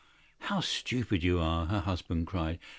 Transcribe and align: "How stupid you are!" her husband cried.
"How 0.39 0.61
stupid 0.61 1.21
you 1.21 1.39
are!" 1.39 1.67
her 1.67 1.81
husband 1.81 2.25
cried. 2.25 2.57